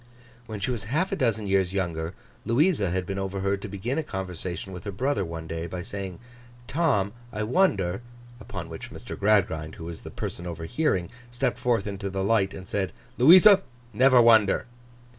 [0.47, 4.03] When she was half a dozen years younger, Louisa had been overheard to begin a
[4.03, 6.17] conversation with her brother one day, by saying
[6.65, 9.15] 'Tom, I wonder'—upon which Mr.
[9.15, 13.61] Gradgrind, who was the person overhearing, stepped forth into the light and said, 'Louisa,
[13.93, 14.65] never wonder!